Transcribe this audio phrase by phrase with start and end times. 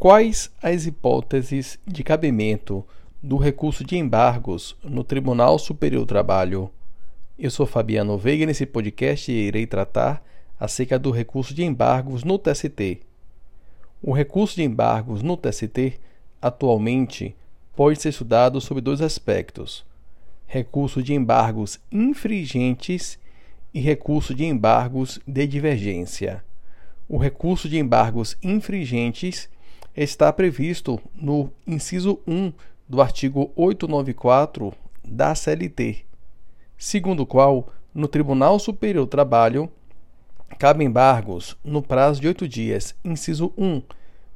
[0.00, 2.82] Quais as hipóteses de cabimento
[3.22, 6.70] do recurso de embargos no Tribunal Superior do Trabalho?
[7.38, 10.24] Eu sou Fabiano Veiga e nesse podcast irei tratar
[10.58, 13.02] acerca do recurso de embargos no TST.
[14.02, 16.00] O recurso de embargos no TST
[16.40, 17.36] atualmente
[17.76, 19.84] pode ser estudado sob dois aspectos:
[20.46, 23.18] recurso de embargos infringentes
[23.74, 26.42] e recurso de embargos de divergência.
[27.06, 29.50] O recurso de embargos infringentes
[30.02, 32.52] está previsto no inciso 1
[32.88, 34.72] do artigo 894
[35.04, 36.06] da CLT,
[36.78, 39.70] segundo o qual, no Tribunal Superior do Trabalho,
[40.58, 43.82] cabe embargos no prazo de oito dias, inciso 1,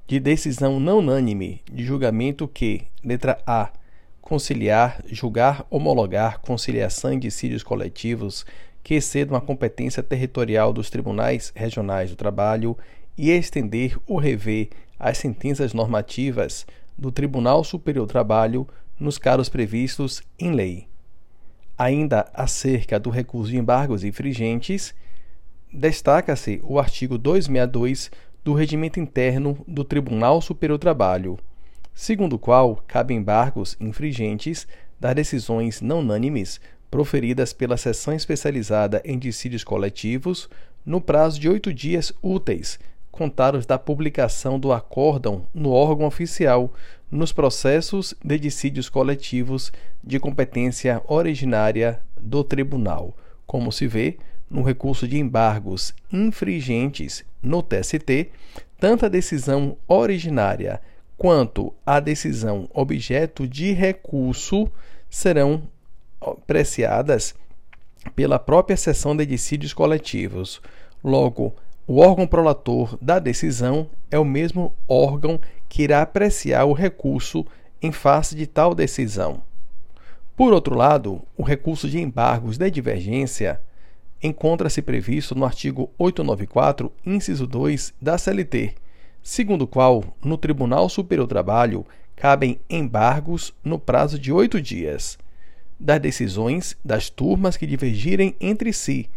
[0.07, 3.71] de decisão não unânime de julgamento que, letra A,
[4.21, 8.45] conciliar, julgar, homologar conciliação em dissídios coletivos
[8.83, 12.77] que excedam a competência territorial dos tribunais regionais do trabalho
[13.17, 14.69] e estender ou rever
[15.05, 18.67] as sentenças normativas do Tribunal Superior do Trabalho
[18.99, 20.89] nos casos previstos em lei.
[21.77, 24.95] Ainda acerca do recurso de embargos infringentes,
[25.71, 28.11] destaca-se o artigo 262
[28.43, 31.39] do Regimento Interno do Tribunal Superior do Trabalho,
[31.93, 34.67] segundo o qual cabe embargos infringentes
[34.99, 36.59] das decisões não unânimes
[36.91, 40.49] proferidas pela Seção Especializada em Dissídios Coletivos
[40.83, 42.79] no prazo de oito dias úteis,
[43.15, 46.73] contados da publicação do acórdão no órgão oficial
[47.11, 54.19] nos processos de dissídios coletivos de competência originária do Tribunal, como se vê
[54.51, 58.31] no recurso de embargos infringentes no TST,
[58.81, 60.81] tanto a decisão originária
[61.17, 64.69] quanto a decisão objeto de recurso
[65.09, 65.63] serão
[66.21, 67.35] apreciadas
[68.17, 70.61] pela própria seção de dissídios coletivos.
[71.03, 71.55] Logo,
[71.87, 77.45] o órgão prolator da decisão é o mesmo órgão que irá apreciar o recurso
[77.83, 79.43] em face de tal decisão.
[80.37, 83.61] Por outro lado, o recurso de embargos de divergência
[84.23, 88.75] encontra-se previsto no artigo 894, inciso 2 da CLT,
[89.23, 91.87] segundo o qual, no Tribunal Superior do Trabalho,
[92.17, 95.19] cabem embargos no prazo de oito dias
[95.79, 99.11] das decisões das turmas que divergirem entre si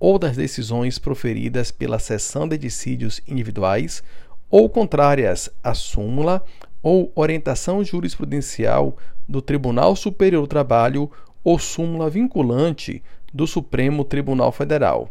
[0.00, 4.02] ou das decisões proferidas pela seção de dissídios individuais
[4.50, 6.42] ou contrárias à súmula
[6.82, 8.96] ou orientação jurisprudencial
[9.28, 11.10] do Tribunal Superior do Trabalho
[11.44, 13.02] ou súmula vinculante
[13.32, 15.10] do Supremo Tribunal Federal.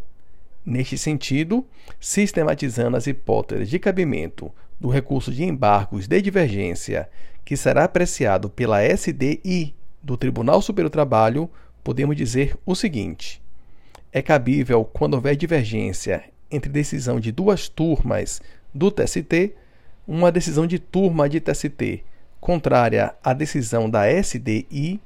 [0.66, 1.66] Neste sentido,
[2.00, 7.10] sistematizando as hipóteses de cabimento do recurso de embargos de divergência,
[7.46, 9.74] que será apreciado pela SDI
[10.04, 11.50] do Tribunal Superior do Trabalho,
[11.84, 13.42] podemos dizer o seguinte:
[14.12, 18.42] é cabível, quando houver divergência entre decisão de duas turmas
[18.74, 19.54] do TST,
[20.08, 22.04] uma decisão de turma de TST
[22.40, 25.00] contrária à decisão da SDI,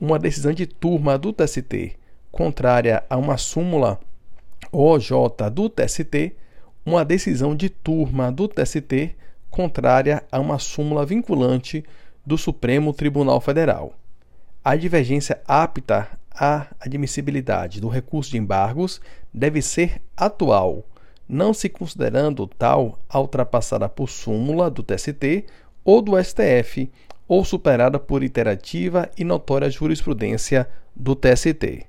[0.00, 1.96] uma decisão de turma do TST
[2.30, 3.98] contrária a uma súmula
[4.72, 5.10] OJ
[5.52, 6.34] do TST,
[6.84, 9.14] uma decisão de turma do TST
[9.48, 11.84] contrária a uma súmula vinculante
[12.26, 13.94] do Supremo Tribunal Federal.
[14.64, 19.00] A divergência apta à admissibilidade do recurso de embargos
[19.32, 20.84] deve ser atual,
[21.28, 25.46] não se considerando tal a ultrapassada por súmula do TST
[25.84, 26.90] ou do STF
[27.26, 31.86] ou superada por iterativa e notória jurisprudência do TST.